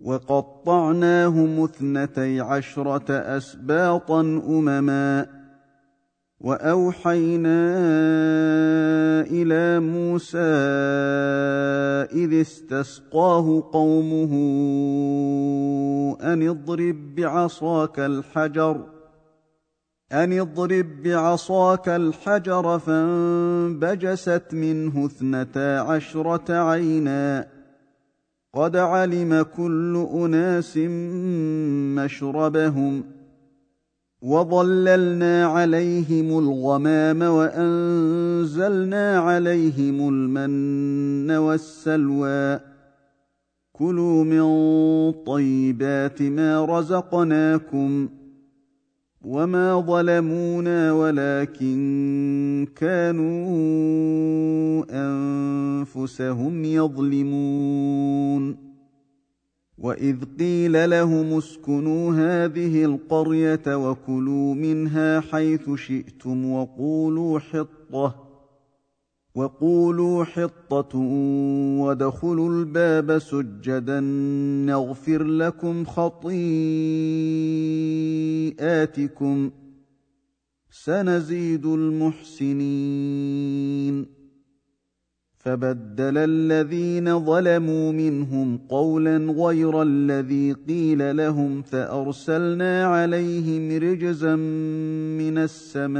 وقطعناهم 0.00 1.64
اثنتي 1.64 2.40
عشرة 2.40 3.12
أسباطا 3.12 4.20
أمما 4.20 5.26
وأوحينا 6.40 7.70
إلى 9.22 9.80
موسى 9.80 10.38
إذ 12.12 12.40
استسقاه 12.40 13.70
قومه 13.72 14.32
أن 16.22 16.48
اضرب 16.48 17.14
بعصاك 17.14 17.98
الحجر 17.98 18.86
أن 20.12 20.40
اضرب 20.40 21.02
بعصاك 21.02 21.88
الحجر 21.88 22.78
فانبجست 22.78 24.46
منه 24.52 25.06
اثنتا 25.06 25.78
عشرة 25.78 26.52
عينا 26.52 27.57
قد 28.58 28.76
علم 28.76 29.46
كل 29.56 30.06
اناس 30.14 30.76
مشربهم 31.96 33.04
وظللنا 34.22 35.46
عليهم 35.46 36.38
الغمام 36.38 37.22
وانزلنا 37.22 39.18
عليهم 39.18 40.08
المن 40.08 41.30
والسلوى 41.30 42.60
كلوا 43.72 44.24
من 44.24 44.44
طيبات 45.26 46.22
ما 46.22 46.64
رزقناكم 46.64 48.08
وما 49.28 49.80
ظلمونا 49.80 50.92
ولكن 50.92 52.66
كانوا 52.76 53.24
انفسهم 54.90 56.64
يظلمون 56.64 58.56
واذ 59.78 60.16
قيل 60.38 60.90
لهم 60.90 61.32
اسكنوا 61.32 62.12
هذه 62.12 62.84
القريه 62.84 63.76
وكلوا 63.76 64.54
منها 64.54 65.20
حيث 65.20 65.70
شئتم 65.74 66.50
وقولوا 66.52 67.38
حطه 67.38 68.27
وقولوا 69.38 70.24
حطة 70.24 70.98
وادخلوا 71.78 72.50
الباب 72.50 73.18
سجدا 73.18 74.00
نغفر 74.66 75.22
لكم 75.24 75.84
خطيئاتكم 75.84 76.30
سنزيد 80.70 81.66
المحسنين. 81.66 82.98
فبدل 85.38 86.18
الذين 86.18 87.24
ظلموا 87.24 87.92
منهم 87.92 88.58
قولا 88.68 89.16
غير 89.16 89.82
الذي 89.82 90.52
قيل 90.52 91.16
لهم 91.16 91.62
فأرسلنا 91.62 92.84
عليهم 92.84 93.78
رجزا 93.78 94.36
من 95.16 95.38
السماء 95.38 95.98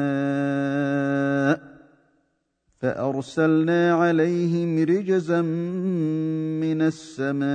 فأرسلنا 2.78 3.94
عليهم 3.94 4.78
رجزا 4.78 5.42
من 6.62 6.82
السماء 6.82 7.48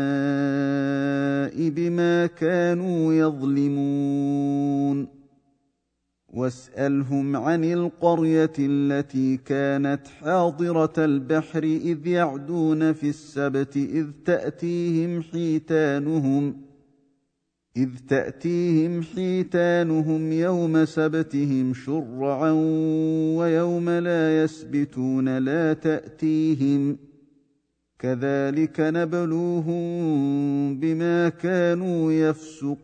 بما 1.70 2.26
كانوا 2.26 3.14
يظلمون. 3.14 5.08
واسألهم 6.34 7.36
عن 7.36 7.64
القرية 7.64 8.54
التي 8.60 9.38
كانت 9.38 10.08
حاضرة 10.08 10.94
البحر 10.98 11.64
إذ 11.64 12.08
يعدون 12.08 12.94
في 12.94 13.10
السبت 13.10 13.78
إذ 13.78 14.08
تأتيهم 14.26 15.22
حيتانهم 15.22 16.73
إذ 17.78 17.90
تأتيهم 18.10 19.02
حيتانهم 19.02 20.32
يوم 20.32 20.86
سبتهم 20.86 21.74
شرعا 21.74 22.52
ويوم 23.38 23.90
لا 23.90 24.44
يسبتون 24.44 25.38
لا 25.38 25.74
تأتيهم 25.74 26.98
كذلك 28.00 28.76
نبلوهم 28.80 29.84
بما 30.80 31.30
كانوا 31.30 32.12
يفسقون 32.12 32.84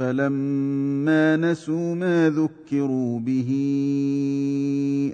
فلما 0.00 1.36
نسوا 1.36 1.94
ما 1.94 2.30
ذكروا 2.30 3.20
به 3.20 3.50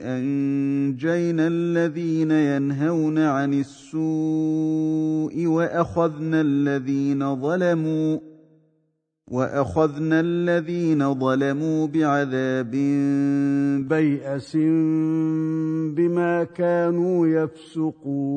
انجينا 0.02 1.46
الذين 1.46 2.30
ينهون 2.30 3.18
عن 3.18 3.54
السوء 3.54 5.46
واخذنا 5.46 6.40
الذين 6.40 7.36
ظلموا 7.36 8.18
واخذنا 9.30 10.20
الذين 10.20 11.14
ظلموا 11.14 11.86
بعذاب 11.86 12.70
بيأس 13.88 14.56
بما 15.96 16.44
كانوا 16.44 17.26
يفسقون 17.26 18.36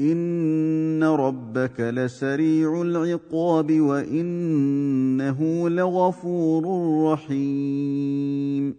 ان 0.00 1.04
ربك 1.04 1.80
لسريع 1.80 2.82
العقاب 2.82 3.80
وانه 3.80 5.68
لغفور 5.68 6.64
رحيم 7.12 8.74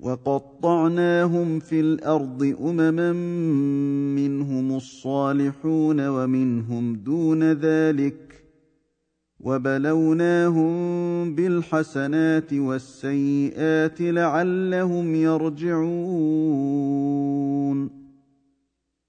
وقطعناهم 0.00 1.58
في 1.58 1.80
الأرض 1.80 2.54
امما 2.60 3.12
منهم 4.14 4.76
الصالحون 4.76 6.08
ومنهم 6.08 6.94
دون 6.96 7.52
ذلك 7.52 8.44
وبلوناهم 9.40 10.74
بالحسنات 11.34 12.52
والسيئات 12.52 14.00
لعلهم 14.00 15.14
يرجعون 15.14 16.48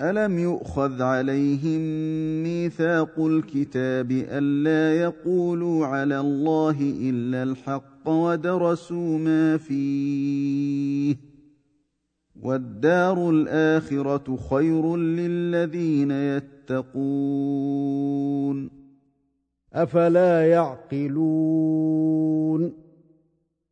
الم 0.00 0.38
يؤخذ 0.38 1.02
عليهم 1.02 1.80
ميثاق 2.42 3.18
الكتاب 3.18 4.10
الا 4.10 5.00
يقولوا 5.00 5.86
على 5.86 6.20
الله 6.20 6.76
الا 6.80 7.42
الحق 7.42 8.08
ودرسوا 8.08 9.18
ما 9.18 9.56
فيه 9.56 11.16
والدار 12.42 13.30
الاخره 13.30 14.38
خير 14.50 14.96
للذين 14.96 16.10
يتقون 16.10 17.16
افلا 19.72 20.48
يعقلون 20.48 22.06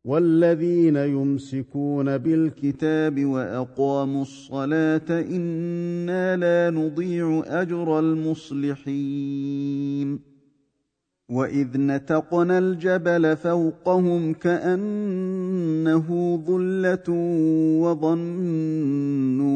والذين 0.05 0.95
يمسكون 0.95 2.17
بالكتاب 2.17 3.25
وأقاموا 3.25 4.21
الصلاة 4.21 5.09
إنا 5.09 6.37
لا 6.37 6.69
نضيع 6.69 7.43
أجر 7.47 7.99
المصلحين. 7.99 9.55
وإذ 11.29 11.67
نتقنا 11.77 12.57
الجبل 12.57 13.37
فوقهم 13.37 14.33
كأنه 14.33 16.07
ظلة 16.47 17.09
وظنوا 17.81 19.55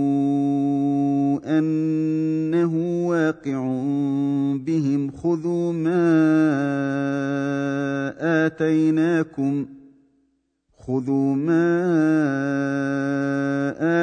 أنه 1.59 3.07
واقع 3.07 3.59
بهم 4.65 5.11
خذوا 5.11 5.73
ما 5.73 6.09
آتيناكم 8.45 9.65
خذوا 10.89 11.35
ما 11.35 11.65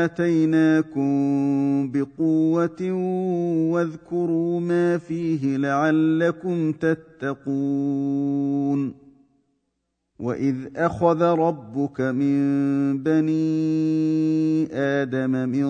آتيناكم 0.05 1.11
بقوة 1.91 2.93
واذكروا 3.73 4.61
ما 4.61 4.99
فيه 4.99 5.57
لعلكم 5.57 6.73
تتقون. 6.73 8.27
وإذ 10.19 10.55
أخذ 10.77 11.23
ربك 11.23 12.01
من 12.01 12.39
بني 13.03 14.69
آدم 14.73 15.31
من 15.31 15.67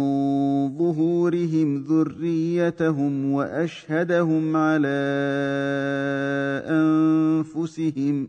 ظهورهم 0.78 1.84
ذريتهم 1.88 3.32
وأشهدهم 3.32 4.56
على 4.56 4.88
أنفسهم 6.68 8.28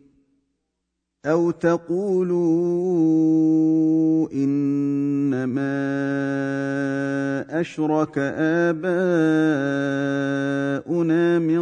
أو 1.25 1.51
تقولوا 1.51 2.41
إنما 4.33 5.81
أشرك 7.61 8.17
آباؤنا 8.17 8.89
من 11.39 11.61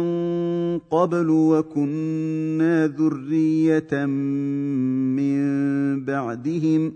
قبل 0.78 1.30
وكنا 1.30 2.86
ذرية 2.86 4.06
من 5.16 5.40
بعدهم 6.04 6.92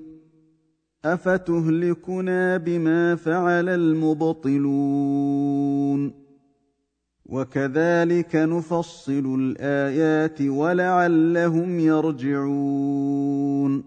أفتهلكنا 1.04 2.56
بما 2.56 3.16
فعل 3.16 3.68
المبطلون 3.68 4.64
وكذلك 7.34 8.36
نفصل 8.36 9.36
الآيات 9.40 10.42
ولعلهم 10.42 11.80
يرجعون. 11.80 13.84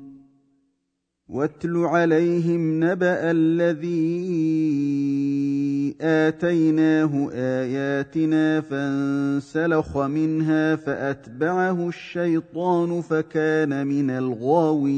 واتل 1.30 1.78
عليهم 1.78 2.84
نبأ 2.84 3.32
الذي 3.32 4.28
آتيناه 6.02 7.30
آياتنا 7.34 8.62
فانسلخ 8.62 9.98
منها 9.98 10.76
فأتبعه 10.76 11.88
الشيطان 11.88 13.02
فكان 13.02 13.88
من 13.88 14.10
الغاوين. 14.10 14.98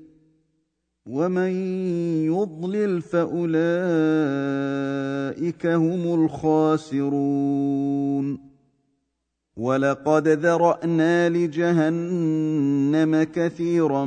ومن 1.05 1.51
يضلل 2.25 3.01
فأولئك 3.01 3.55
هم 5.65 6.25
الخاسرون. 6.25 7.71
ولقد 9.57 10.27
ذرأنا 10.27 11.29
لجهنم 11.29 13.23
كثيرا 13.23 14.05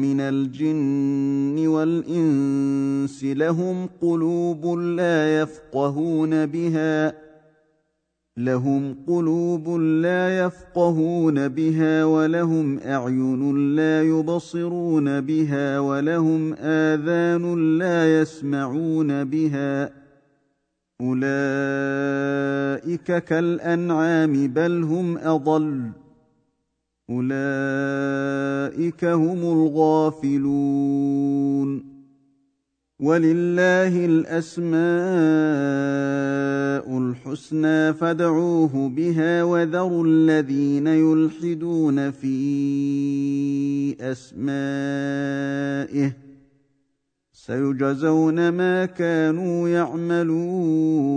من 0.00 0.20
الجن 0.20 1.66
والإنس 1.66 3.24
لهم 3.24 3.88
قلوب 4.02 4.66
لا 4.78 5.42
يفقهون 5.42 6.46
بها. 6.46 7.25
لهم 8.38 8.96
قلوب 9.06 9.68
لا 9.80 10.38
يفقهون 10.38 11.48
بها 11.48 12.04
ولهم 12.04 12.78
أعين 12.78 13.76
لا 13.76 14.02
يبصرون 14.02 15.20
بها 15.20 15.78
ولهم 15.80 16.54
آذان 16.54 17.78
لا 17.78 18.20
يسمعون 18.20 19.24
بها 19.24 19.90
أولئك 21.00 21.24
كالأنعام 23.24 24.46
بل 24.48 24.82
هم 24.82 25.18
أضل 25.18 25.90
أولئك 27.10 29.04
هم 29.04 29.38
الغافلون 29.38 30.76
ولله 33.00 34.04
الاسماء 34.06 34.76
الحسنى 36.98 37.94
فادعوه 37.94 38.88
بها 38.88 39.42
وذروا 39.42 40.06
الذين 40.06 40.86
يلحدون 40.86 42.10
في 42.10 42.36
اسمائه 44.00 44.76
سيجزون 47.32 48.48
ما 48.48 48.86
كانوا 48.86 49.68
يعملون 49.68 51.16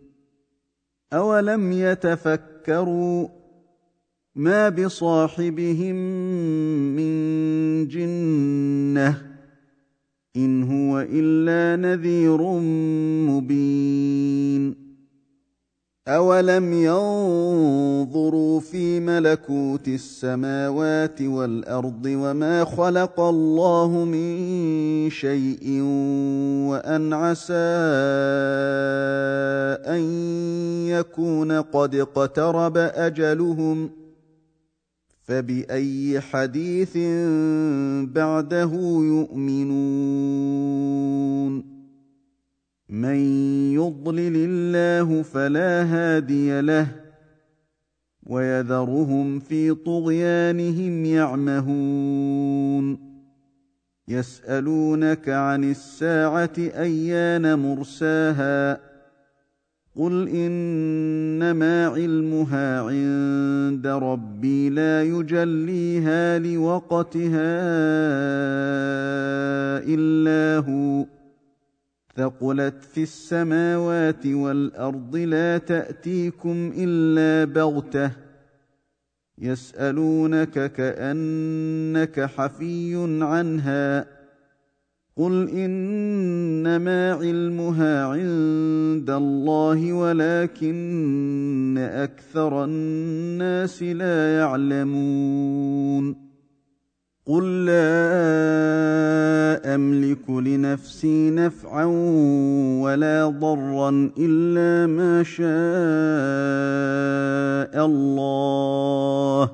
اولم 1.13 1.71
يتفكروا 1.71 3.27
ما 4.35 4.69
بصاحبهم 4.69 5.95
من 6.95 7.87
جنه 7.87 9.31
ان 10.35 10.63
هو 10.63 10.99
الا 11.09 11.81
نذير 11.81 12.41
مبين 13.29 14.90
اولم 16.07 16.73
ينظروا 16.73 18.59
في 18.59 18.99
ملكوت 18.99 19.87
السماوات 19.87 21.21
والارض 21.21 22.05
وما 22.05 22.65
خلق 22.65 23.19
الله 23.19 24.05
من 24.05 25.09
شيء 25.09 25.81
وان 26.69 27.13
عسى 27.13 27.53
ان 29.87 30.01
يكون 30.87 31.51
قد 31.51 31.95
اقترب 31.95 32.77
اجلهم 32.77 33.89
فباي 35.23 36.19
حديث 36.21 36.97
بعده 38.07 38.71
يؤمنون 39.03 40.41
من 42.91 43.15
يضلل 43.73 44.33
الله 44.35 45.21
فلا 45.21 45.83
هادي 45.83 46.61
له 46.61 46.87
ويذرهم 48.23 49.39
في 49.39 49.73
طغيانهم 49.73 51.05
يعمهون 51.05 52.97
يسالونك 54.07 55.29
عن 55.29 55.63
الساعة 55.63 56.53
ايان 56.57 57.59
مرساها 57.59 58.79
قل 59.95 60.27
انما 60.29 61.87
علمها 61.87 62.81
عند 62.81 63.87
ربي 63.87 64.69
لا 64.69 65.03
يجليها 65.03 66.39
لوقتها 66.39 67.61
الا 69.87 70.67
هو 70.67 71.05
ثقلت 72.15 72.83
في 72.83 73.03
السماوات 73.03 74.25
والأرض 74.25 75.15
لا 75.15 75.57
تأتيكم 75.57 76.73
إلا 76.77 77.53
بغتة 77.53 78.11
يسألونك 79.37 80.71
كأنك 80.71 82.19
حفي 82.19 82.95
عنها 83.21 84.05
قل 85.17 85.49
إنما 85.49 87.13
علمها 87.13 88.05
عند 88.05 89.09
الله 89.09 89.93
ولكن 89.93 91.77
أكثر 91.77 92.63
الناس 92.63 93.83
لا 93.83 94.37
يعلمون 94.37 96.30
قل 97.31 97.65
لا 97.65 97.75
املك 99.75 100.29
لنفسي 100.29 101.29
نفعا 101.29 101.85
ولا 102.83 103.29
ضرا 103.39 104.11
الا 104.17 104.87
ما 104.87 105.23
شاء 105.23 105.45
الله 107.85 109.51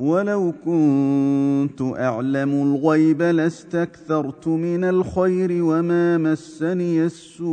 ولو 0.00 0.52
كنت 0.64 1.82
اعلم 1.82 2.62
الغيب 2.62 3.22
لاستكثرت 3.22 4.48
من 4.48 4.84
الخير 4.84 5.64
وما 5.64 6.18
مسني 6.18 7.04
السوء 7.04 7.52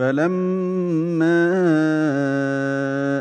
فلما 0.00 1.36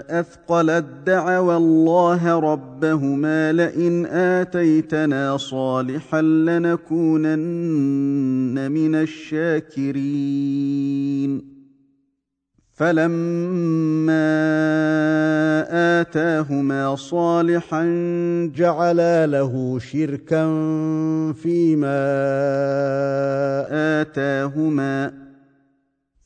أثقلت 0.09 0.85
دعوا 1.05 1.57
الله 1.57 2.39
ربهما 2.39 3.53
لئن 3.53 4.05
آتيتنا 4.05 5.37
صالحا 5.37 6.21
لنكونن 6.21 7.35
من 8.71 8.95
الشاكرين. 8.95 10.39
فلما 12.73 14.29
آتاهما 16.01 16.95
صالحا 16.95 17.85
جعلا 18.55 19.27
له 19.27 19.79
شركا 19.79 20.45
فيما 21.33 21.99
آتاهما 24.01 25.28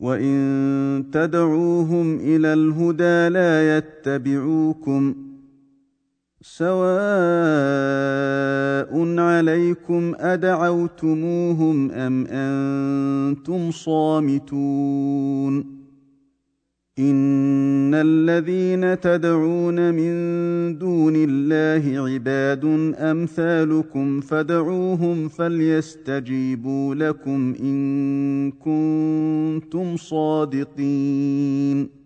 وان 0.00 1.04
تدعوهم 1.12 2.16
إلى 2.16 2.52
الهدى 2.52 3.28
لا 3.28 3.76
يتبعوكم 3.76 5.14
سواء 6.42 6.80
عليكم 9.18 10.14
ادعوتموهم 10.18 11.90
ام 11.90 12.26
أنتم 12.26 13.70
صامتون 13.70 14.60
ان 16.98 17.94
الذين 17.94 19.00
تدعون 19.00 19.94
من 19.94 20.78
دون 20.78 21.12
الله 21.16 22.12
عباد 22.12 22.64
امثالكم 22.98 24.20
فدعوهم 24.20 25.28
فليستجيبوا 25.28 26.94
لكم 26.94 27.54
ان 27.60 28.50
كنتم 28.50 29.96
صادقين 29.96 31.99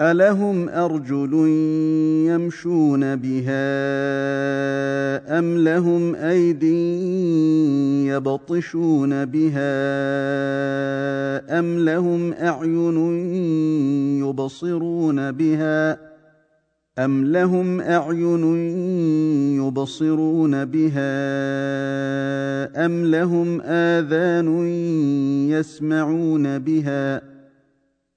الهم 0.00 0.68
ارجل 0.68 1.34
يمشون 2.26 3.16
بها 3.16 3.62
ام 5.38 5.58
لهم 5.58 6.14
ايد 6.14 6.62
يبطشون 8.08 9.24
بها 9.24 9.72
ام 11.58 11.78
لهم 11.78 12.32
اعين 12.32 12.96
يبصرون 14.24 15.32
بها 15.32 15.98
ام 16.98 17.24
لهم 17.24 17.80
اعين 17.80 18.44
يبصرون 19.60 20.64
بها 20.64 21.14
ام 22.86 23.04
لهم 23.04 23.60
اذان 23.60 24.66
يسمعون 25.50 26.58
بها 26.58 27.32